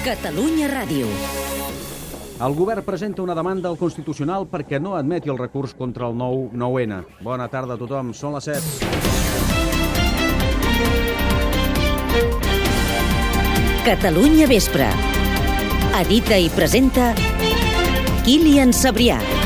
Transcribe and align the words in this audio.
Catalunya 0.00 0.64
Ràdio. 0.72 1.04
El 2.40 2.54
govern 2.56 2.80
presenta 2.86 3.20
una 3.20 3.34
demanda 3.36 3.68
al 3.68 3.76
Constitucional 3.76 4.46
perquè 4.48 4.80
no 4.80 4.94
admeti 4.96 5.28
el 5.28 5.36
recurs 5.36 5.74
contra 5.76 6.08
el 6.08 6.16
nou 6.16 6.48
9-N. 6.56 7.02
Bona 7.20 7.48
tarda 7.52 7.76
a 7.76 7.80
tothom, 7.80 8.14
són 8.16 8.32
les 8.38 8.48
7. 8.48 8.60
Catalunya 13.84 14.48
Vespre. 14.48 14.88
Edita 16.00 16.40
i 16.40 16.48
presenta 16.56 17.12
Kilian 18.24 18.72
Sabrià. 18.72 19.39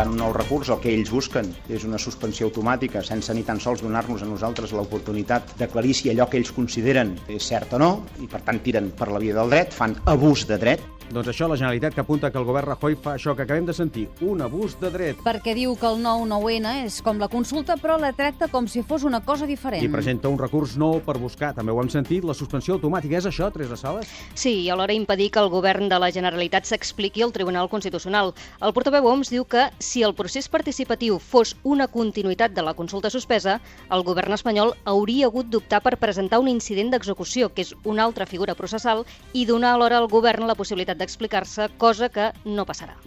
Presentant 0.00 0.16
un 0.16 0.22
nou 0.24 0.32
recurs, 0.32 0.68
el 0.72 0.78
que 0.80 0.92
ells 0.94 1.10
busquen 1.12 1.50
és 1.68 1.82
una 1.84 1.98
suspensió 2.00 2.46
automàtica 2.48 3.02
sense 3.04 3.34
ni 3.36 3.42
tan 3.44 3.58
sols 3.60 3.82
donar-nos 3.84 4.22
a 4.24 4.28
nosaltres 4.28 4.72
l'oportunitat 4.72 5.52
d'aclarir 5.58 5.92
si 5.94 6.08
allò 6.08 6.26
que 6.30 6.38
ells 6.40 6.52
consideren 6.56 7.12
és 7.28 7.44
cert 7.44 7.74
o 7.76 7.78
no 7.82 7.90
i 8.24 8.28
per 8.30 8.40
tant 8.46 8.62
tiren 8.64 8.90
per 8.96 9.10
la 9.12 9.20
via 9.20 9.36
del 9.36 9.52
dret, 9.52 9.74
fan 9.76 9.98
abús 10.06 10.46
de 10.48 10.56
dret. 10.56 10.80
Doncs 11.10 11.26
això, 11.26 11.48
la 11.50 11.56
Generalitat 11.58 11.96
que 11.96 12.02
apunta 12.04 12.28
que 12.30 12.38
el 12.38 12.44
govern 12.46 12.68
Rajoy 12.68 12.94
fa 13.02 13.16
això 13.16 13.32
que 13.34 13.42
acabem 13.42 13.64
de 13.66 13.74
sentir, 13.74 14.04
un 14.22 14.44
abús 14.44 14.76
de 14.78 14.92
dret. 14.94 15.16
perquè 15.24 15.56
diu 15.58 15.74
que 15.74 15.88
el 15.88 15.98
9-9N 16.04 16.84
és 16.84 17.00
com 17.02 17.18
la 17.18 17.26
consulta, 17.26 17.74
però 17.76 17.96
la 17.98 18.12
tracta 18.12 18.46
com 18.46 18.68
si 18.70 18.84
fos 18.86 19.02
una 19.02 19.18
cosa 19.20 19.44
diferent. 19.44 19.82
I 19.82 19.88
presenta 19.90 20.28
un 20.28 20.38
recurs 20.38 20.76
nou 20.78 21.00
per 21.02 21.18
buscar, 21.18 21.52
també 21.52 21.72
ho 21.72 21.80
hem 21.82 21.88
sentit, 21.90 22.22
la 22.22 22.32
suspensió 22.32 22.76
automàtica. 22.76 23.18
És 23.18 23.26
això, 23.26 23.50
Teresa 23.50 23.74
Sales? 23.76 24.06
Sí, 24.34 24.52
i 24.62 24.70
alhora 24.70 24.94
impedir 24.94 25.32
que 25.32 25.40
el 25.40 25.50
govern 25.50 25.88
de 25.88 25.98
la 25.98 26.12
Generalitat 26.14 26.70
s'expliqui 26.70 27.24
al 27.26 27.32
Tribunal 27.32 27.68
Constitucional. 27.68 28.32
El 28.62 28.72
portaveu 28.72 29.10
Oms 29.10 29.30
diu 29.34 29.44
que 29.44 29.66
si 29.80 30.04
el 30.04 30.14
procés 30.14 30.48
participatiu 30.48 31.18
fos 31.18 31.56
una 31.64 31.88
continuïtat 31.88 32.54
de 32.54 32.62
la 32.62 32.74
consulta 32.74 33.10
suspesa, 33.10 33.58
el 33.90 34.04
govern 34.04 34.38
espanyol 34.38 34.76
hauria 34.84 35.26
hagut 35.26 35.50
d'optar 35.50 35.82
per 35.82 35.96
presentar 35.98 36.38
un 36.38 36.46
incident 36.46 36.94
d'execució, 36.94 37.50
que 37.50 37.62
és 37.66 37.74
una 37.82 38.04
altra 38.04 38.26
figura 38.26 38.54
processal, 38.54 39.04
i 39.32 39.44
donar 39.44 39.74
alhora 39.74 39.98
al 39.98 40.06
govern 40.06 40.46
la 40.46 40.54
possibilitat 40.54 40.99
d'explicar-se, 41.00 41.72
cosa 41.80 42.10
que 42.12 42.30
no 42.44 42.68
passarà. 42.68 42.98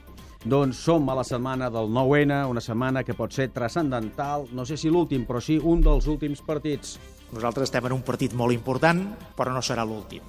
Doncs 0.44 0.82
som 0.84 1.06
a 1.08 1.16
la 1.16 1.24
setmana 1.24 1.70
del 1.72 1.88
9-N, 1.88 2.42
una 2.52 2.62
setmana 2.62 3.06
que 3.08 3.16
pot 3.16 3.32
ser 3.32 3.48
transcendental, 3.56 4.50
no 4.52 4.66
sé 4.68 4.76
si 4.76 4.90
l'últim, 4.92 5.24
però 5.24 5.40
sí 5.40 5.56
un 5.56 5.80
dels 5.86 6.10
últims 6.12 6.42
partits. 6.44 6.98
Nosaltres 7.32 7.70
estem 7.70 7.88
en 7.88 7.96
un 7.96 8.04
partit 8.04 8.36
molt 8.36 8.52
important, 8.52 9.06
però 9.38 9.54
no 9.56 9.62
serà 9.64 9.86
l'últim. 9.88 10.26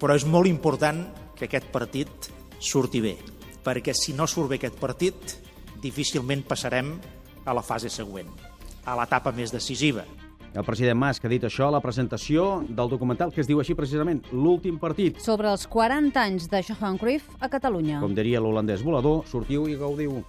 Però 0.00 0.16
és 0.16 0.24
molt 0.24 0.48
important 0.48 1.02
que 1.36 1.50
aquest 1.50 1.68
partit 1.74 2.30
surti 2.58 3.02
bé, 3.04 3.18
perquè 3.64 3.92
si 3.92 4.14
no 4.16 4.26
surt 4.26 4.54
bé 4.54 4.56
aquest 4.56 4.78
partit, 4.80 5.36
difícilment 5.82 6.46
passarem 6.48 6.94
a 7.44 7.52
la 7.52 7.62
fase 7.62 7.92
següent, 7.92 8.30
a 8.88 8.96
l'etapa 8.96 9.34
més 9.36 9.52
decisiva. 9.52 10.06
El 10.54 10.64
president 10.64 10.98
Mas 10.98 11.20
que 11.20 11.26
ha 11.28 11.30
dit 11.30 11.44
això 11.44 11.68
a 11.68 11.70
la 11.70 11.80
presentació 11.80 12.64
del 12.68 12.88
documental 12.88 13.32
que 13.32 13.40
es 13.42 13.46
diu 13.46 13.60
així 13.60 13.74
precisament, 13.78 14.22
L'últim 14.32 14.78
partit. 14.78 15.20
Sobre 15.22 15.50
els 15.52 15.66
40 15.68 16.18
anys 16.22 16.48
de 16.50 16.62
Johan 16.66 16.98
Cruyff 16.98 17.28
a 17.40 17.48
Catalunya. 17.52 18.00
Com 18.00 18.14
diria 18.16 18.40
l'holandès 18.40 18.82
volador, 18.82 19.22
sortiu 19.28 19.68
i 19.68 19.76
gaudiu. 19.76 20.24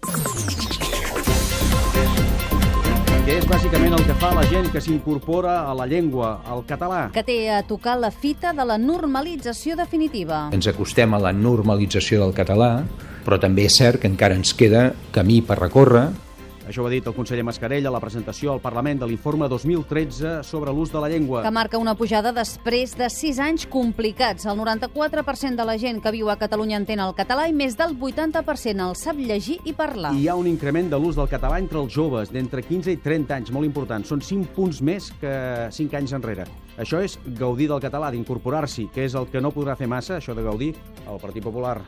Que 3.25 3.35
és 3.37 3.45
bàsicament 3.45 3.93
el 3.93 4.05
que 4.07 4.15
fa 4.17 4.31
la 4.33 4.43
gent 4.49 4.71
que 4.73 4.81
s'incorpora 4.81 5.59
a 5.69 5.73
la 5.77 5.85
llengua, 5.85 6.39
al 6.49 6.63
català. 6.65 7.11
que 7.13 7.21
té 7.23 7.49
a 7.53 7.61
tocar 7.63 7.97
la 7.99 8.09
fita 8.09 8.53
de 8.53 8.65
la 8.65 8.77
normalització 8.77 9.75
definitiva. 9.75 10.49
ens 10.51 10.67
acostem 10.67 11.13
a 11.13 11.19
la 11.19 11.31
normalització 11.31 12.19
del 12.23 12.33
català, 12.33 12.83
però 13.25 13.39
també 13.39 13.65
és 13.65 13.75
cert 13.77 14.01
que 14.01 14.07
encara 14.07 14.33
ens 14.35 14.53
queda 14.53 14.93
camí 15.11 15.41
per 15.41 15.59
recórrer. 15.59 16.09
Això 16.69 16.83
ho 16.83 16.85
ha 16.85 16.91
dit 16.93 17.07
el 17.09 17.15
conseller 17.17 17.41
Mascarell 17.41 17.87
a 17.89 17.89
la 17.89 17.97
presentació 17.97 18.51
al 18.53 18.59
Parlament 18.61 18.99
de 19.01 19.07
l'informe 19.09 19.47
2013 19.49 20.43
sobre 20.45 20.69
l'ús 20.69 20.91
de 20.93 20.99
la 21.01 21.09
llengua. 21.09 21.41
que 21.41 21.49
marca 21.49 21.79
una 21.79 21.95
pujada 21.95 22.31
després 22.31 22.95
de 22.95 23.09
6 23.09 23.39
anys 23.39 23.65
complicats. 23.65 24.45
El 24.45 24.59
94% 24.59 25.55
de 25.55 25.65
la 25.65 25.79
gent 25.79 25.99
que 25.99 26.11
viu 26.11 26.29
a 26.29 26.37
Catalunya 26.37 26.77
entén 26.77 26.99
el 26.99 27.15
català 27.15 27.47
i 27.49 27.53
més 27.53 27.75
del 27.75 27.97
80% 27.97 28.87
el 28.87 28.95
sap 28.95 29.17
llegir 29.17 29.57
i 29.65 29.73
parlar. 29.73 30.13
I 30.13 30.21
hi 30.21 30.27
ha 30.27 30.35
un 30.35 30.45
increment 30.45 30.91
de 30.91 30.99
l'ús 30.99 31.15
del 31.17 31.27
català 31.27 31.57
entre 31.57 31.79
els 31.79 31.91
joves 31.91 32.29
d'entre 32.29 32.61
15 32.61 32.91
i 32.91 32.97
30 32.97 33.33
anys, 33.33 33.51
molt 33.51 33.65
important. 33.65 34.05
Són 34.05 34.21
5 34.21 34.53
punts 34.53 34.83
més 34.83 35.11
que 35.19 35.33
5 35.71 35.97
anys 35.97 36.13
enrere. 36.13 36.45
Això 36.77 37.01
és 37.01 37.17
gaudir 37.25 37.67
del 37.67 37.81
català, 37.81 38.11
d'incorporar-s'hi, 38.11 38.91
que 38.93 39.09
és 39.09 39.15
el 39.15 39.25
que 39.25 39.41
no 39.41 39.49
podrà 39.49 39.75
fer 39.75 39.87
massa, 39.87 40.17
això 40.21 40.37
de 40.37 40.45
gaudir, 40.45 40.75
el 41.07 41.17
Partit 41.19 41.43
Popular. 41.43 41.81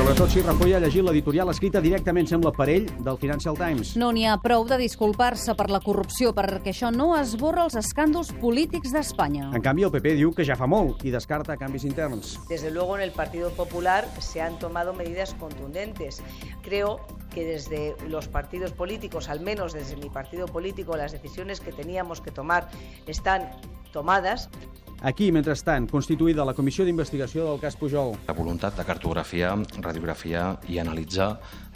Sobretot 0.00 0.30
si 0.32 0.40
Rajoy 0.40 0.72
ha 0.72 0.78
llegit 0.80 1.04
l'editorial 1.04 1.50
escrita 1.52 1.80
directament, 1.84 2.24
sembla, 2.24 2.54
per 2.56 2.70
ell, 2.72 2.86
del 3.04 3.18
Financial 3.20 3.52
Times. 3.58 3.90
No 4.00 4.06
n'hi 4.16 4.22
ha 4.24 4.38
prou 4.40 4.64
de 4.64 4.78
disculpar-se 4.80 5.52
per 5.58 5.66
la 5.68 5.82
corrupció, 5.84 6.30
perquè 6.32 6.72
això 6.72 6.88
no 6.88 7.10
esborra 7.18 7.66
els 7.68 7.76
escàndols 7.76 8.30
polítics 8.40 8.94
d'Espanya. 8.96 9.50
En 9.52 9.60
canvi, 9.60 9.84
el 9.84 9.92
PP 9.92 10.14
diu 10.16 10.32
que 10.32 10.46
ja 10.48 10.56
fa 10.56 10.64
molt 10.64 11.04
i 11.04 11.12
descarta 11.12 11.58
canvis 11.60 11.84
interns. 11.84 12.38
Desde 12.48 12.70
luego 12.70 12.96
en 12.96 13.04
el 13.04 13.12
Partido 13.12 13.50
Popular 13.50 14.08
se 14.24 14.40
han 14.40 14.58
tomado 14.58 14.94
medidas 14.94 15.34
contundentes. 15.34 16.22
Creo 16.62 16.96
que 17.28 17.44
desde 17.44 17.94
los 18.08 18.26
partidos 18.26 18.72
políticos, 18.72 19.28
al 19.28 19.40
menos 19.40 19.74
desde 19.74 19.96
mi 19.96 20.08
partido 20.08 20.46
político, 20.46 20.96
las 20.96 21.12
decisiones 21.12 21.60
que 21.60 21.72
teníamos 21.72 22.22
que 22.22 22.30
tomar 22.30 22.70
están 23.06 23.50
tomadas. 23.92 24.48
Aquí, 25.00 25.30
mentrestant, 25.32 25.86
constituïda 25.88 26.44
la 26.44 26.52
Comissió 26.52 26.84
d'Investigació 26.84 27.46
del 27.46 27.60
cas 27.62 27.76
Pujol. 27.80 28.18
La 28.28 28.36
voluntat 28.36 28.76
de 28.76 28.84
cartografiar, 28.84 29.54
radiografiar 29.80 30.58
i 30.68 30.76
analitzar 30.82 31.30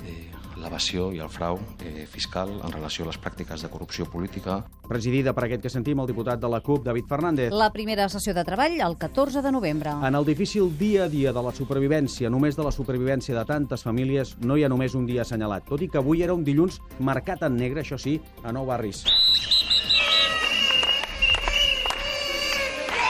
eh, 0.05 0.29
l'evasió 0.61 1.09
i 1.13 1.23
el 1.25 1.31
frau 1.33 1.59
eh, 1.81 2.05
fiscal 2.11 2.53
en 2.59 2.73
relació 2.73 3.07
a 3.07 3.09
les 3.09 3.19
pràctiques 3.21 3.65
de 3.65 3.71
corrupció 3.73 4.07
política. 4.11 4.61
Presidida 4.85 5.33
per 5.33 5.47
aquest 5.47 5.65
que 5.65 5.73
sentim, 5.73 6.01
el 6.05 6.11
diputat 6.11 6.41
de 6.41 6.51
la 6.53 6.61
CUP, 6.61 6.85
David 6.85 7.09
Fernández. 7.09 7.53
La 7.53 7.71
primera 7.73 8.11
sessió 8.13 8.35
de 8.37 8.45
treball 8.45 8.77
el 8.77 8.99
14 9.01 9.41
de 9.41 9.53
novembre. 9.53 9.97
En 10.05 10.15
el 10.15 10.29
difícil 10.29 10.69
dia 10.79 11.05
a 11.05 11.09
dia 11.09 11.33
de 11.33 11.43
la 11.43 11.57
supervivència, 11.57 12.31
només 12.31 12.61
de 12.61 12.67
la 12.67 12.77
supervivència 12.77 13.37
de 13.39 13.49
tantes 13.49 13.89
famílies, 13.89 14.37
no 14.45 14.59
hi 14.59 14.65
ha 14.65 14.73
només 14.73 14.95
un 14.95 15.09
dia 15.09 15.25
assenyalat, 15.25 15.65
tot 15.69 15.83
i 15.83 15.89
que 15.89 16.03
avui 16.03 16.23
era 16.23 16.37
un 16.37 16.45
dilluns 16.45 16.81
marcat 17.01 17.49
en 17.49 17.57
negre, 17.57 17.81
això 17.81 17.97
sí, 17.97 18.21
a 18.45 18.53
nou 18.53 18.69
barris. 18.69 19.07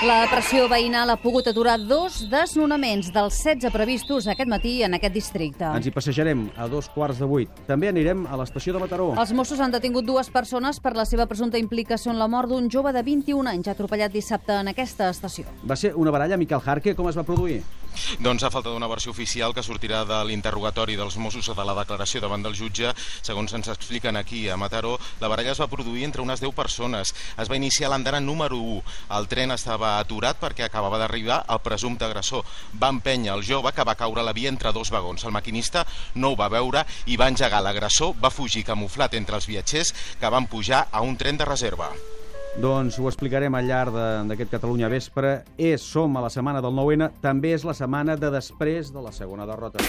La 0.05 0.27
pressió 0.29 0.67
veïnal 0.69 1.09
ha 1.09 1.15
pogut 1.17 1.47
aturar 1.49 1.79
dos 1.81 2.19
desnonaments 2.29 3.07
dels 3.15 3.39
16 3.41 3.73
previstos 3.73 4.27
aquest 4.29 4.51
matí 4.53 4.73
en 4.85 4.99
aquest 4.99 5.15
districte. 5.17 5.65
Ens 5.65 5.87
hi 5.89 5.93
passejarem 5.95 6.43
a 6.61 6.67
dos 6.69 6.91
quarts 6.93 7.23
de 7.23 7.29
vuit. 7.31 7.63
També 7.65 7.89
anirem 7.89 8.27
a 8.29 8.37
l'estació 8.37 8.75
de 8.75 8.83
Mataró. 8.83 9.07
Els 9.17 9.33
Mossos 9.33 9.63
han 9.65 9.73
detingut 9.73 10.05
dues 10.05 10.29
persones 10.35 10.83
per 10.85 10.93
la 10.99 11.07
seva 11.09 11.25
presumpta 11.31 11.57
implicació 11.57 12.13
en 12.13 12.21
la 12.21 12.29
mort 12.29 12.53
d'un 12.53 12.69
jove 12.69 12.93
de 12.93 13.01
21 13.07 13.49
anys 13.55 13.73
atropellat 13.73 14.13
dissabte 14.13 14.59
en 14.61 14.69
aquesta 14.75 15.09
estació. 15.09 15.49
Va 15.65 15.81
ser 15.81 15.95
una 15.97 16.13
baralla, 16.13 16.37
Miquel 16.37 16.61
Jarque, 16.61 16.93
com 16.99 17.09
es 17.09 17.17
va 17.17 17.25
produir? 17.25 17.63
Doncs 18.21 18.45
a 18.45 18.51
falta 18.51 18.73
d'una 18.73 18.89
versió 18.91 19.13
oficial 19.13 19.55
que 19.55 19.63
sortirà 19.63 20.05
de 20.09 20.21
l'interrogatori 20.29 20.97
dels 20.97 21.17
Mossos 21.17 21.51
de 21.51 21.65
la 21.65 21.77
declaració 21.77 22.21
davant 22.23 22.43
del 22.45 22.57
jutge, 22.57 22.93
segons 23.23 23.53
ens 23.55 23.71
expliquen 23.73 24.17
aquí 24.17 24.49
a 24.49 24.57
Mataró, 24.57 24.97
la 25.21 25.29
baralla 25.29 25.53
es 25.53 25.61
va 25.61 25.71
produir 25.71 26.05
entre 26.05 26.23
unes 26.23 26.41
10 26.41 26.55
persones. 26.55 27.15
Es 27.39 27.51
va 27.51 27.59
iniciar 27.59 27.91
l'andana 27.91 28.21
número 28.21 28.59
1. 28.59 28.83
El 29.19 29.29
tren 29.29 29.55
estava 29.55 29.99
aturat 29.99 30.41
perquè 30.41 30.67
acabava 30.67 30.99
d'arribar 31.03 31.45
el 31.49 31.63
presumpte 31.65 32.07
agressor. 32.07 32.45
Va 32.81 32.93
empènyer 32.95 33.35
el 33.35 33.47
jove 33.47 33.73
que 33.73 33.87
va 33.87 33.99
caure 33.99 34.25
la 34.25 34.35
via 34.37 34.53
entre 34.53 34.73
dos 34.73 34.91
vagons. 34.95 35.25
El 35.25 35.37
maquinista 35.37 35.87
no 36.15 36.33
ho 36.33 36.41
va 36.41 36.51
veure 36.53 36.85
i 37.07 37.19
va 37.21 37.31
engegar 37.33 37.63
l'agressor, 37.63 38.15
va 38.21 38.35
fugir 38.35 38.67
camuflat 38.67 39.15
entre 39.15 39.41
els 39.41 39.49
viatgers 39.51 39.95
que 40.21 40.35
van 40.35 40.51
pujar 40.51 40.89
a 40.91 41.03
un 41.03 41.17
tren 41.17 41.41
de 41.41 41.49
reserva. 41.49 41.93
Doncs 42.63 43.01
ho 43.03 43.09
explicarem 43.11 43.55
al 43.59 43.67
llarg 43.67 43.97
d'aquest 44.29 44.53
Catalunya 44.55 44.91
Vespre. 44.93 45.41
És, 45.59 45.83
som 45.83 46.15
a 46.17 46.23
la 46.23 46.31
setmana 46.31 46.63
del 46.63 46.77
9-N, 46.77 47.11
també 47.25 47.55
és 47.57 47.67
la 47.67 47.75
setmana 47.75 48.15
de 48.17 48.31
després 48.31 48.95
de 48.95 49.03
la 49.03 49.13
segona 49.13 49.49
derrota. 49.49 49.83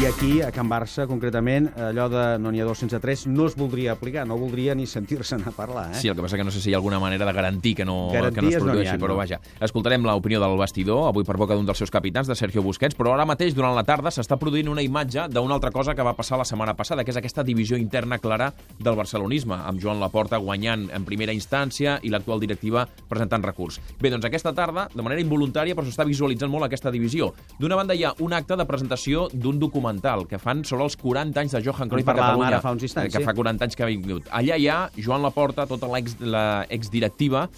I 0.00 0.06
aquí, 0.06 0.40
a 0.40 0.48
Can 0.48 0.64
Barça, 0.64 1.04
concretament, 1.04 1.66
allò 1.76 2.06
de 2.08 2.22
no 2.40 2.48
n'hi 2.48 2.62
ha 2.62 2.64
dos 2.64 2.78
sense 2.80 2.96
tres, 3.02 3.26
no 3.28 3.44
es 3.50 3.52
voldria 3.52 3.92
aplicar, 3.92 4.22
no 4.24 4.38
voldria 4.40 4.72
ni 4.72 4.86
sentir-se'n 4.88 5.42
a 5.44 5.50
parlar. 5.52 5.90
Eh? 5.90 5.98
Sí, 6.00 6.08
el 6.08 6.14
que 6.16 6.22
passa 6.24 6.38
que 6.40 6.44
no 6.46 6.50
sé 6.50 6.62
si 6.62 6.70
hi 6.70 6.72
ha 6.72 6.78
alguna 6.78 6.96
manera 6.98 7.26
de 7.28 7.32
garantir 7.36 7.74
que 7.76 7.84
no, 7.84 8.08
que 8.08 8.16
no 8.22 8.28
es 8.30 8.34
Garanties 8.34 8.62
no 8.62 8.70
produeixi, 8.70 8.94
ha, 8.94 8.98
però 9.02 9.12
no. 9.12 9.18
vaja. 9.18 9.36
Escoltarem 9.60 10.06
l'opinió 10.08 10.40
del 10.40 10.56
vestidor, 10.56 11.02
avui 11.10 11.26
per 11.28 11.36
boca 11.36 11.52
d'un 11.52 11.68
dels 11.68 11.82
seus 11.84 11.92
capitans, 11.92 12.30
de 12.30 12.36
Sergio 12.38 12.62
Busquets, 12.64 12.96
però 12.96 13.12
ara 13.12 13.26
mateix, 13.28 13.52
durant 13.52 13.76
la 13.76 13.82
tarda, 13.84 14.08
s'està 14.08 14.38
produint 14.40 14.70
una 14.72 14.80
imatge 14.80 15.26
d'una 15.28 15.58
altra 15.58 15.68
cosa 15.70 15.92
que 15.92 16.06
va 16.06 16.16
passar 16.16 16.40
la 16.40 16.48
setmana 16.48 16.72
passada, 16.78 17.04
que 17.04 17.12
és 17.12 17.20
aquesta 17.20 17.44
divisió 17.44 17.76
interna 17.76 18.16
clara 18.16 18.54
del 18.78 18.96
barcelonisme, 18.96 19.60
amb 19.68 19.84
Joan 19.84 20.00
Laporta 20.00 20.40
guanyant 20.40 20.88
en 20.96 21.04
primera 21.04 21.36
instància 21.36 21.98
i 22.00 22.08
l'actual 22.08 22.40
directiva 22.40 22.86
presentant 22.88 23.44
recurs. 23.44 23.82
Bé, 24.00 24.08
doncs 24.08 24.24
aquesta 24.24 24.56
tarda, 24.56 24.88
de 24.96 25.04
manera 25.04 25.20
involuntària, 25.20 25.76
però 25.76 25.84
s'està 25.84 26.08
visualitzant 26.08 26.48
molt 26.48 26.70
aquesta 26.70 26.88
divisió. 26.88 27.34
D'una 27.60 27.76
banda 27.76 27.92
hi 27.92 28.08
ha 28.08 28.16
un 28.24 28.32
acte 28.32 28.56
de 28.56 28.64
presentació 28.64 29.28
d'un 29.36 29.60
documental 29.60 29.89
documental 29.90 30.26
que 30.28 30.38
fan 30.38 30.64
sobre 30.64 30.84
els 30.86 30.96
40 30.96 31.40
anys 31.40 31.52
de 31.56 31.62
Johan 31.64 31.88
Cruyff 31.88 32.08
a 32.08 32.14
Catalunya. 32.14 32.46
ara 32.48 32.60
fa 32.60 32.70
uns 32.72 32.82
instants, 32.82 33.08
eh, 33.14 33.18
que 33.18 33.18
sí. 33.18 33.24
fa 33.24 33.34
40 33.34 33.64
anys 33.64 33.76
que 33.76 33.82
ha 33.82 33.86
vingut. 33.86 34.28
Allà 34.30 34.56
hi 34.58 34.68
ha 34.68 34.90
Joan 34.96 35.22
Laporta, 35.22 35.66
tota 35.66 35.86
l'ex- 35.88 36.20
la 36.20 36.64
exdirectiva, 36.68 37.48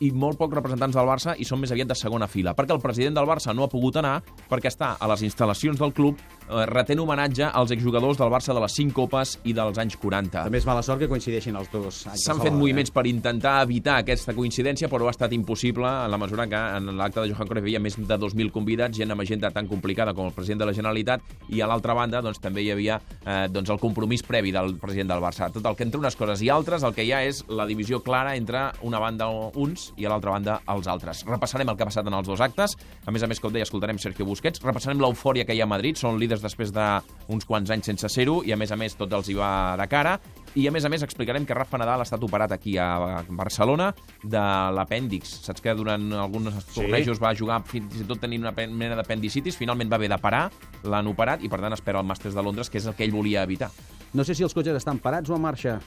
i 0.00 0.10
molt 0.16 0.38
pocs 0.40 0.56
representants 0.56 0.96
del 0.96 1.08
Barça 1.08 1.34
i 1.36 1.46
són 1.46 1.60
més 1.60 1.72
aviat 1.74 1.90
de 1.90 1.96
segona 1.98 2.28
fila, 2.30 2.54
perquè 2.56 2.74
el 2.74 2.82
president 2.82 3.18
del 3.18 3.28
Barça 3.28 3.52
no 3.56 3.66
ha 3.66 3.70
pogut 3.72 3.98
anar 4.00 4.18
perquè 4.48 4.70
està 4.70 4.94
a 4.96 5.08
les 5.12 5.24
instal·lacions 5.26 5.80
del 5.80 5.92
club 5.96 6.18
eh, 6.20 6.64
retent 6.70 7.02
homenatge 7.02 7.50
als 7.50 7.74
exjugadors 7.76 8.18
del 8.20 8.32
Barça 8.32 8.56
de 8.56 8.62
les 8.64 8.76
5 8.80 8.96
copes 8.96 9.36
i 9.44 9.54
dels 9.56 9.78
anys 9.78 9.98
40. 10.00 10.46
També 10.48 10.60
és 10.60 10.68
mala 10.68 10.82
sort 10.86 11.02
que 11.02 11.08
coincideixin 11.10 11.58
els 11.60 11.70
dos 11.72 12.04
anys. 12.06 12.24
S'han 12.24 12.40
fet 12.40 12.48
Salvador, 12.48 12.58
moviments 12.58 12.94
per 12.94 13.06
intentar 13.10 13.58
evitar 13.66 13.98
aquesta 14.00 14.34
coincidència, 14.36 14.88
però 14.88 15.08
ha 15.08 15.14
estat 15.14 15.34
impossible 15.36 15.88
en 15.88 16.10
la 16.14 16.20
mesura 16.20 16.48
que 16.48 16.62
en 16.78 16.94
l'acte 16.96 17.20
de 17.20 17.34
Johan 17.34 17.50
Cruyff 17.50 17.66
hi 17.66 17.74
havia 17.74 17.84
més 17.84 17.98
de 18.00 18.20
2.000 18.24 18.54
convidats, 18.54 18.96
gent 18.96 19.12
amb 19.12 19.24
agenda 19.24 19.52
tan 19.52 19.68
complicada 19.68 20.14
com 20.16 20.30
el 20.30 20.36
president 20.36 20.64
de 20.64 20.70
la 20.70 20.76
Generalitat, 20.76 21.24
i 21.50 21.60
a 21.60 21.68
l'altra 21.68 21.94
banda 21.98 22.22
doncs, 22.24 22.40
també 22.40 22.64
hi 22.64 22.72
havia 22.72 23.00
eh, 23.20 23.46
doncs, 23.52 23.70
el 23.70 23.82
compromís 23.82 24.24
previ 24.26 24.54
del 24.54 24.76
president 24.80 25.12
del 25.12 25.22
Barça. 25.22 25.50
Tot 25.52 25.66
el 25.68 25.76
que 25.76 25.86
entre 25.86 26.00
unes 26.00 26.16
coses 26.16 26.42
i 26.42 26.50
altres, 26.52 26.84
el 26.86 26.96
que 26.96 27.04
hi 27.04 27.12
ha 27.12 27.22
és 27.26 27.44
la 27.48 27.68
divisió 27.68 28.00
clara 28.04 28.34
entre 28.38 28.70
una 28.86 29.00
banda 29.02 29.28
uns 29.30 29.89
i 29.96 30.06
a 30.06 30.12
l'altra 30.12 30.34
banda 30.34 30.58
els 30.70 30.88
altres. 30.90 31.24
Repassarem 31.28 31.68
el 31.68 31.76
que 31.76 31.84
ha 31.84 31.88
passat 31.88 32.06
en 32.06 32.16
els 32.16 32.28
dos 32.28 32.40
actes. 32.44 32.76
A 33.06 33.14
més 33.14 33.22
a 33.22 33.28
més, 33.30 33.40
com 33.40 33.52
deia, 33.52 33.66
escoltarem 33.66 33.98
Sergio 33.98 34.26
Busquets. 34.28 34.62
Repassarem 34.64 35.00
l'eufòria 35.00 35.46
que 35.48 35.56
hi 35.56 35.62
ha 35.62 35.66
a 35.68 35.70
Madrid. 35.70 35.98
Són 36.00 36.18
líders 36.20 36.42
després 36.44 36.72
d'uns 36.74 37.46
quants 37.48 37.70
anys 37.70 37.90
sense 37.90 38.10
ser-ho 38.12 38.40
i, 38.46 38.52
a 38.52 38.58
més 38.60 38.72
a 38.72 38.78
més, 38.80 38.96
tot 38.98 39.12
els 39.16 39.30
hi 39.30 39.36
va 39.38 39.76
de 39.80 39.86
cara. 39.90 40.18
I, 40.54 40.66
a 40.66 40.72
més 40.74 40.84
a 40.84 40.90
més, 40.90 41.04
explicarem 41.06 41.46
que 41.46 41.54
Rafa 41.54 41.78
Nadal 41.78 42.02
ha 42.02 42.08
estat 42.08 42.22
operat 42.26 42.52
aquí 42.56 42.76
a 42.78 43.22
Barcelona 43.28 43.92
de 44.24 44.42
l'apèndix. 44.74 45.36
Saps 45.46 45.62
que 45.62 45.74
durant 45.78 46.10
alguns 46.18 46.58
tornejos 46.74 47.22
va 47.22 47.34
jugar 47.38 47.60
fins 47.70 48.00
i 48.02 48.08
tot 48.08 48.22
tenint 48.22 48.46
una 48.46 48.54
mena 48.54 48.98
d'apendicitis. 48.98 49.58
Finalment 49.60 49.92
va 49.92 50.00
haver 50.00 50.10
de 50.10 50.18
parar, 50.18 50.48
l'han 50.82 51.10
operat 51.12 51.44
i, 51.46 51.52
per 51.52 51.62
tant, 51.62 51.76
espera 51.76 52.02
el 52.02 52.08
Màsters 52.08 52.34
de 52.34 52.42
Londres, 52.42 52.70
que 52.70 52.82
és 52.82 52.90
el 52.90 52.98
que 52.98 53.06
ell 53.06 53.14
volia 53.14 53.46
evitar. 53.46 53.70
No 54.12 54.24
sé 54.26 54.34
si 54.34 54.42
els 54.42 54.54
cotxes 54.54 54.74
estan 54.74 54.98
parats 54.98 55.30
o 55.30 55.38
en 55.38 55.44
marxa. 55.46 55.78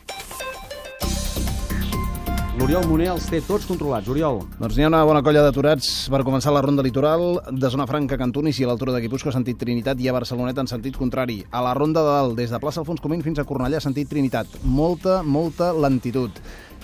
L'Oriol 2.64 2.86
Moner 2.88 3.10
els 3.12 3.26
té 3.28 3.42
tots 3.44 3.66
controlats. 3.68 4.08
Oriol. 4.08 4.38
Doncs 4.56 4.78
n'hi 4.78 4.86
ha 4.86 4.88
una 4.88 5.02
bona 5.04 5.20
colla 5.20 5.42
d'aturats 5.44 5.90
per 6.08 6.22
començar 6.24 6.54
la 6.56 6.62
ronda 6.64 6.86
litoral 6.86 7.42
de 7.52 7.72
Zona 7.74 7.84
Franca, 7.90 8.16
Cantunis 8.16 8.56
i 8.62 8.64
a 8.64 8.70
l'altura 8.70 8.94
de 8.96 9.02
Guipúscoa, 9.04 9.34
sentit 9.36 9.60
Trinitat 9.60 10.00
i 10.00 10.08
a 10.08 10.14
Barceloneta 10.16 10.64
en 10.64 10.72
sentit 10.72 10.96
contrari. 10.96 11.42
A 11.52 11.60
la 11.66 11.74
ronda 11.76 12.00
de 12.00 12.14
dalt, 12.14 12.38
des 12.40 12.56
de 12.56 12.62
plaça 12.64 12.80
Alfons 12.80 13.04
Comín 13.04 13.20
fins 13.26 13.44
a 13.44 13.44
Cornellà, 13.44 13.84
sentit 13.84 14.08
Trinitat. 14.08 14.48
Molta, 14.64 15.20
molta 15.28 15.74
lentitud. 15.76 16.40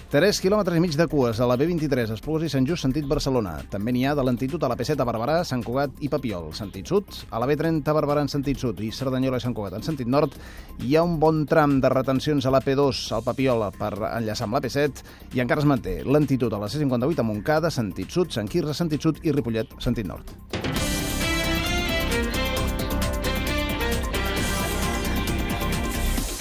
3 0.10 0.40
quilòmetres 0.42 0.74
i 0.74 0.82
mig 0.82 0.96
de 0.98 1.06
cues 1.06 1.38
a 1.38 1.46
la 1.46 1.54
B23, 1.54 2.16
Esplugues 2.16 2.48
i 2.48 2.50
Sant 2.50 2.66
Just, 2.66 2.82
sentit 2.82 3.06
Barcelona. 3.06 3.60
També 3.70 3.92
n'hi 3.94 4.08
ha 4.10 4.16
de 4.18 4.24
lentitud 4.26 4.64
a 4.66 4.70
la 4.72 4.74
P7 4.74 5.04
a 5.04 5.06
Barberà, 5.06 5.36
Sant 5.46 5.62
Cugat 5.62 6.02
i 6.02 6.10
Papiol, 6.10 6.48
sentit 6.58 6.90
sud. 6.90 7.14
A 7.30 7.38
la 7.38 7.46
B30 7.46 7.86
a 7.86 7.94
Barberà 7.94 8.24
en 8.26 8.32
sentit 8.34 8.58
sud 8.58 8.82
i 8.82 8.90
Cerdanyola 8.90 9.38
i 9.38 9.44
Sant 9.46 9.54
Cugat 9.54 9.78
en 9.78 9.86
sentit 9.86 10.10
nord. 10.10 10.34
Hi 10.82 10.98
ha 10.98 11.06
un 11.06 11.20
bon 11.22 11.44
tram 11.46 11.78
de 11.78 11.94
retencions 11.94 12.42
a 12.42 12.56
la 12.56 12.64
P2 12.66 13.04
al 13.20 13.28
Papiol 13.28 13.68
per 13.78 13.92
enllaçar 14.10 14.50
amb 14.50 14.58
la 14.58 14.64
P7 14.66 15.06
i 15.38 15.46
encara 15.46 15.62
es 15.62 15.70
manté 15.70 16.00
lentitud 16.02 16.58
a 16.58 16.64
la 16.66 16.74
C58 16.74 17.22
a 17.22 17.30
Montcada, 17.30 17.70
sentit 17.70 18.10
sud, 18.10 18.34
Sant 18.34 18.50
Quirze, 18.50 18.74
sentit 18.74 19.06
sud 19.06 19.22
i 19.22 19.38
Ripollet, 19.38 19.78
sentit 19.78 20.10
nord. 20.10 20.34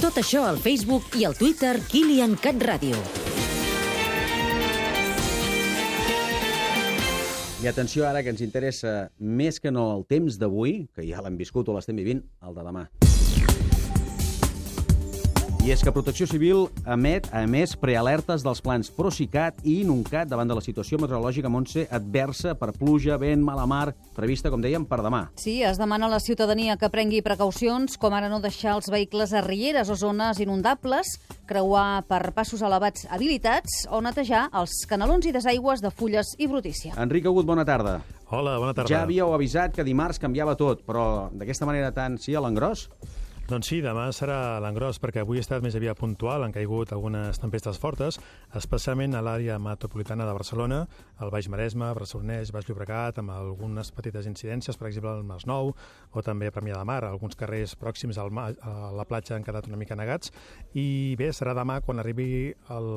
Tot 0.00 0.24
això 0.24 0.48
al 0.48 0.56
Facebook 0.56 1.20
i 1.20 1.28
al 1.28 1.36
Twitter 1.36 1.76
Kilian 1.92 2.40
Cat 2.40 2.64
Ràdio. 2.64 3.17
I 7.58 7.66
atenció 7.66 8.04
ara 8.06 8.20
que 8.22 8.30
ens 8.30 8.38
interessa 8.44 9.08
més 9.18 9.58
que 9.58 9.72
no 9.74 9.88
el 9.96 10.04
temps 10.06 10.36
d'avui, 10.38 10.84
que 10.94 11.02
ja 11.08 11.18
l'hem 11.24 11.34
viscut 11.40 11.66
o 11.66 11.74
l'estem 11.74 11.98
vivint, 11.98 12.22
el 12.46 12.54
de 12.54 12.62
demà. 12.62 12.84
I 15.58 15.72
és 15.74 15.82
que 15.82 15.90
Protecció 15.92 16.24
Civil 16.30 16.68
emet, 16.86 17.26
a 17.34 17.40
més, 17.50 17.72
prealertes 17.76 18.44
dels 18.46 18.60
plans 18.62 18.92
Procicat 18.94 19.58
i 19.66 19.80
Inuncat 19.82 20.30
davant 20.30 20.48
de 20.48 20.54
la 20.54 20.62
situació 20.62 21.00
meteorològica 21.02 21.50
Montse 21.50 21.82
adversa 21.92 22.54
per 22.56 22.70
pluja, 22.76 23.18
vent, 23.20 23.42
mala 23.44 23.66
mar, 23.68 23.90
prevista, 24.14 24.52
com 24.54 24.62
dèiem, 24.62 24.86
per 24.88 25.00
demà. 25.02 25.24
Sí, 25.36 25.58
es 25.66 25.80
demana 25.82 26.06
a 26.06 26.12
la 26.14 26.22
ciutadania 26.22 26.78
que 26.78 26.88
prengui 26.94 27.24
precaucions, 27.26 27.98
com 27.98 28.14
ara 28.14 28.30
no 28.30 28.38
deixar 28.40 28.78
els 28.78 28.88
vehicles 28.94 29.34
a 29.34 29.42
rieres 29.44 29.90
o 29.90 29.98
zones 29.98 30.38
inundables, 30.40 31.18
creuar 31.50 32.04
per 32.08 32.22
passos 32.38 32.62
elevats 32.62 33.08
habilitats 33.10 33.82
o 33.90 34.00
netejar 34.00 34.46
els 34.62 34.86
canalons 34.88 35.26
i 35.26 35.34
desaigües 35.34 35.82
de 35.82 35.90
fulles 35.90 36.36
i 36.38 36.46
brutícia. 36.46 36.94
Enric 37.02 37.26
Agut, 37.26 37.50
bona 37.50 37.66
tarda. 37.66 37.98
Hola, 38.30 38.60
bona 38.62 38.76
tarda. 38.78 38.94
Ja 38.94 39.02
havíeu 39.02 39.34
avisat 39.34 39.74
que 39.74 39.84
dimarts 39.84 40.22
canviava 40.22 40.54
tot, 40.56 40.86
però 40.86 41.32
d'aquesta 41.34 41.66
manera 41.66 41.90
tan, 41.92 42.16
sí, 42.22 42.38
a 42.38 42.46
l'engròs? 42.46 42.88
Doncs 43.48 43.70
sí, 43.70 43.78
demà 43.80 44.10
serà 44.12 44.58
l'engròs, 44.60 44.98
perquè 45.00 45.22
avui 45.22 45.38
ha 45.40 45.40
estat 45.40 45.62
més 45.64 45.72
aviat 45.78 45.96
puntual, 45.96 46.42
han 46.44 46.52
caigut 46.52 46.90
algunes 46.92 47.38
tempestes 47.40 47.78
fortes, 47.80 48.18
especialment 48.60 49.16
a 49.16 49.22
l'àrea 49.24 49.54
metropolitana 49.56 50.26
de 50.28 50.34
Barcelona, 50.36 50.82
al 51.16 51.32
Baix 51.32 51.48
Maresme, 51.48 51.88
Barcelonès, 51.96 52.52
Baix 52.52 52.68
Llobregat, 52.68 53.22
amb 53.22 53.32
algunes 53.32 53.88
petites 53.96 54.28
incidències, 54.28 54.76
per 54.76 54.90
exemple 54.90 55.14
al 55.14 55.24
Masnou, 55.24 55.72
o 56.12 56.24
també 56.26 56.50
a 56.50 56.52
Premià 56.52 56.76
de 56.76 56.84
Mar, 56.90 56.98
alguns 57.08 57.40
carrers 57.40 57.72
pròxims 57.80 58.20
al 58.20 58.28
a 58.36 58.92
la 58.92 59.08
platja 59.08 59.38
han 59.38 59.48
quedat 59.48 59.72
una 59.72 59.80
mica 59.80 59.96
negats, 59.96 60.28
i 60.76 61.16
bé, 61.16 61.30
serà 61.32 61.56
demà 61.56 61.80
quan 61.80 62.04
arribi 62.04 62.52
el 62.76 62.92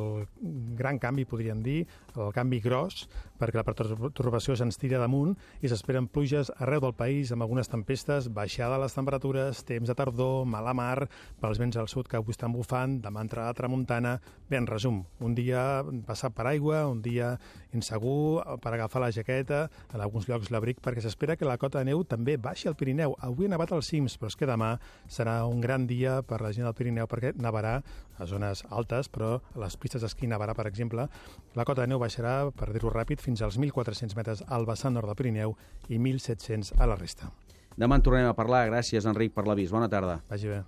gran 0.76 1.00
canvi, 1.00 1.24
podríem 1.24 1.64
dir, 1.64 1.86
el 2.20 2.36
canvi 2.36 2.60
gros, 2.60 3.06
perquè 3.40 3.56
la 3.56 3.66
pertorbació 3.66 4.60
se'ns 4.60 4.76
tira 4.78 5.00
damunt 5.00 5.32
i 5.64 5.72
s'esperen 5.72 6.12
pluges 6.12 6.52
arreu 6.60 6.84
del 6.84 6.98
país 7.00 7.32
amb 7.32 7.48
algunes 7.48 7.72
tempestes, 7.72 8.28
baixada 8.36 8.76
de 8.76 8.84
les 8.84 9.00
temperatures, 9.00 9.64
temps 9.64 9.88
de 9.88 9.96
tardor, 9.96 10.41
mala 10.46 10.74
mar, 10.78 11.08
pels 11.42 11.60
vents 11.62 11.78
al 11.78 11.90
sud 11.92 12.10
que 12.10 12.18
avui 12.20 12.36
estan 12.36 12.54
bufant, 12.54 13.00
demà 13.04 13.24
entrarà 13.26 13.50
la 13.50 13.58
tramuntana. 13.58 14.18
Bé, 14.50 14.58
en 14.60 14.68
resum, 14.68 15.02
un 15.20 15.36
dia 15.36 15.84
passat 16.08 16.36
per 16.36 16.48
aigua, 16.50 16.86
un 16.92 17.02
dia 17.02 17.36
insegur 17.74 18.44
per 18.62 18.74
agafar 18.74 19.02
la 19.02 19.12
jaqueta, 19.12 19.64
en 19.94 20.02
alguns 20.02 20.28
llocs 20.30 20.52
l'abric, 20.52 20.82
perquè 20.84 21.04
s'espera 21.04 21.38
que 21.40 21.48
la 21.48 21.58
cota 21.62 21.80
de 21.80 21.92
neu 21.92 22.04
també 22.04 22.38
baixi 22.38 22.70
al 22.70 22.78
Pirineu. 22.80 23.16
Avui 23.20 23.48
ha 23.48 23.54
nevat 23.54 23.72
als 23.72 23.92
cims, 23.92 24.18
però 24.20 24.32
és 24.32 24.38
que 24.40 24.50
demà 24.50 24.76
serà 25.08 25.42
un 25.48 25.62
gran 25.62 25.88
dia 25.88 26.22
per 26.22 26.42
la 26.42 26.52
gent 26.56 26.68
del 26.68 26.78
Pirineu 26.78 27.10
perquè 27.12 27.34
nevarà 27.36 27.80
a 28.22 28.26
zones 28.30 28.64
altes, 28.70 29.10
però 29.10 29.38
a 29.40 29.64
les 29.64 29.78
pistes 29.78 30.04
d'esquí 30.04 30.30
nevarà, 30.30 30.56
per 30.58 30.68
exemple. 30.70 31.08
La 31.58 31.66
cota 31.66 31.86
de 31.86 31.92
neu 31.92 32.02
baixarà, 32.02 32.52
per 32.56 32.72
dir-ho 32.72 32.94
ràpid, 32.94 33.24
fins 33.24 33.42
als 33.42 33.58
1.400 33.60 34.18
metres 34.20 34.44
al 34.48 34.68
vessant 34.70 34.96
nord 34.98 35.12
del 35.12 35.20
Pirineu 35.24 35.58
i 35.90 35.98
1.700 35.98 36.76
a 36.78 36.90
la 36.92 37.00
resta. 37.00 37.32
Demà 37.80 37.98
en 38.00 38.04
tornem 38.06 38.28
a 38.28 38.36
parlar. 38.38 38.66
Gràcies, 38.70 39.08
Enric, 39.08 39.34
per 39.36 39.48
l'avís. 39.48 39.72
Bona 39.72 39.90
tarda. 39.90 40.20
Vagi 40.30 40.52
bé. 40.52 40.62